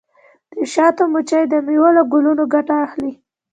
[0.53, 3.11] د شاتو مچۍ د میوو له ګلونو ګټه اخلي.